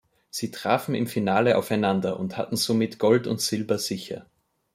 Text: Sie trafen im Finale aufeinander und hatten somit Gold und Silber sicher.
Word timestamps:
Sie 0.31 0.49
trafen 0.49 0.95
im 0.95 1.05
Finale 1.05 1.59
aufeinander 1.59 2.19
und 2.19 2.35
hatten 2.35 2.55
somit 2.57 2.97
Gold 2.97 3.27
und 3.27 3.39
Silber 3.39 3.77
sicher. 3.77 4.25